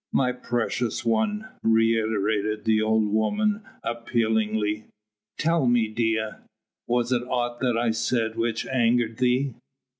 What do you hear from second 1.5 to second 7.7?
reiterated the old woman appealingly, "tell me, Dea was it aught